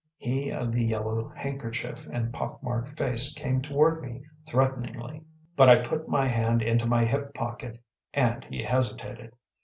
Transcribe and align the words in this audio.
He 0.17 0.49
of 0.51 0.71
the 0.71 0.83
yellow 0.83 1.29
handkerchief 1.35 2.07
and 2.11 2.33
pock 2.33 2.63
marked 2.63 2.89
face 2.97 3.35
came 3.35 3.61
toward 3.61 4.01
me 4.01 4.23
threateningly, 4.47 5.23
but 5.55 5.69
I 5.69 5.75
put 5.83 6.09
my 6.09 6.27
hand 6.27 6.63
into 6.63 6.87
my 6.87 7.05
hip 7.05 7.35
pocket, 7.35 7.79
and 8.11 8.43
he 8.45 8.63
hesitated. 8.63 9.35